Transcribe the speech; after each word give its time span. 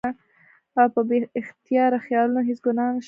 او 0.79 0.87
پۀ 0.95 1.01
بې 1.07 1.17
اختياره 1.39 1.99
خيالونو 2.05 2.41
هېڅ 2.47 2.59
ګناه 2.67 2.89
نشته 2.93 2.99